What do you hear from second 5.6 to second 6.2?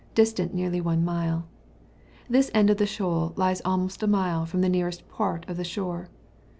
shore.